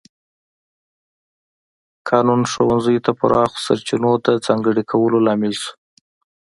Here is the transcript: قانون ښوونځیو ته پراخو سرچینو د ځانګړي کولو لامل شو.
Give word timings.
قانون 2.09 2.41
ښوونځیو 2.51 3.03
ته 3.05 3.11
پراخو 3.19 3.63
سرچینو 3.65 4.11
د 4.25 4.27
ځانګړي 4.45 4.83
کولو 4.91 5.17
لامل 5.25 5.53
شو. 5.61 5.71